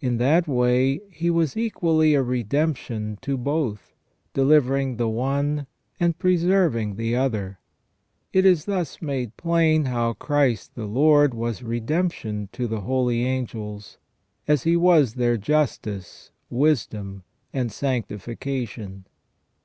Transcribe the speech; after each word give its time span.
In 0.00 0.18
that 0.18 0.46
way 0.46 1.00
He 1.10 1.30
was 1.30 1.56
equally 1.56 2.14
a 2.14 2.22
redemption 2.22 3.18
to 3.22 3.36
both, 3.36 3.92
delivering 4.32 4.98
the 4.98 5.08
one 5.08 5.66
and 5.98 6.16
preserving 6.16 6.94
the 6.94 7.16
other. 7.16 7.58
It 8.32 8.46
is 8.46 8.66
thus 8.66 9.02
made 9.02 9.36
plain 9.36 9.86
how 9.86 10.12
Christ 10.12 10.76
the 10.76 10.86
Lord 10.86 11.34
was 11.34 11.64
redemption 11.64 12.48
to 12.52 12.68
the 12.68 12.82
holy 12.82 13.24
angels, 13.24 13.98
as 14.46 14.62
He 14.62 14.76
was 14.76 15.14
their 15.14 15.36
justice, 15.36 16.30
wisdom, 16.48 17.24
and 17.52 17.72
sanctification." 17.72 19.06